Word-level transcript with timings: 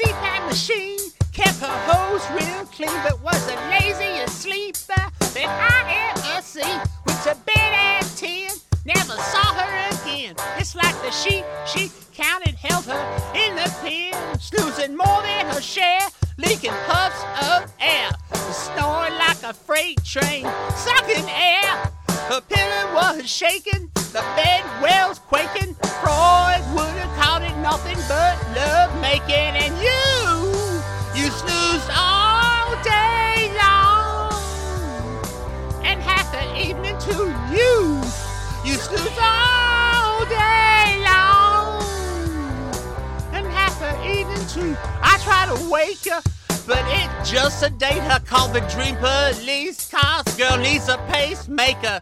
CPAP 0.00 0.46
machine. 0.46 0.98
Kept 1.32 1.60
her 1.60 1.78
hose 1.86 2.24
real 2.30 2.64
clean, 2.66 2.90
but 3.02 3.20
was 3.22 3.44
the 3.46 3.56
laziest 3.70 4.42
sleeper 4.42 5.02
that 5.34 5.46
I 5.46 6.10
ever 6.10 6.42
seen. 6.42 6.80
Went 7.06 7.22
to 7.24 7.36
bed 7.46 7.72
at 7.74 8.02
10, 8.16 8.50
never 8.84 9.16
saw 9.16 9.54
her 9.54 9.70
again. 9.90 10.34
It's 10.58 10.74
like 10.74 10.94
the 11.02 11.10
sheep 11.10 11.44
she 11.66 11.90
counted 12.14 12.54
held 12.54 12.84
her 12.86 13.02
in 13.34 13.56
the 13.56 13.70
pen, 13.82 14.38
snoozing 14.38 14.96
more 14.96 15.22
than 15.22 15.46
her 15.46 15.60
share, 15.60 16.06
leaking 16.38 16.74
puffs 16.86 17.22
of 17.52 17.72
air, 17.80 18.10
snoring 18.52 19.14
like 19.14 19.42
a 19.42 19.52
freight 19.52 20.02
train, 20.04 20.46
sucking 20.76 21.28
air. 21.28 21.90
Her 22.28 22.40
pillow 22.40 22.94
was 22.94 23.28
shaking, 23.28 23.90
the 24.12 24.24
bed 24.36 24.64
wells 24.82 25.18
quaking. 25.18 25.69
Nothing 27.70 28.02
but 28.08 28.34
love 28.56 28.90
making, 29.00 29.54
and 29.64 29.72
you, 29.78 30.02
you 31.14 31.30
snooze 31.30 31.86
all 31.94 32.74
day 32.82 33.52
long, 33.62 34.32
and 35.84 36.02
half 36.02 36.32
the 36.32 36.44
evening 36.58 36.98
too. 36.98 37.26
You, 37.54 38.02
you 38.64 38.74
snoozed 38.74 39.20
all 39.22 40.24
day 40.26 40.98
long, 41.10 41.80
and 43.32 43.46
half 43.46 43.78
the 43.78 43.94
evening 44.18 44.44
too. 44.48 44.76
I 45.00 45.16
try 45.22 45.46
to 45.54 45.70
wake 45.70 46.06
her. 46.12 46.22
But 46.66 46.84
it 46.88 47.08
just 47.24 47.60
sedate 47.60 48.02
her, 48.02 48.20
call 48.26 48.48
the 48.48 48.60
dream 48.62 48.96
police. 48.96 49.88
Cause 49.90 50.36
girl 50.36 50.58
needs 50.58 50.88
a 50.88 50.98
pacemaker. 51.08 52.00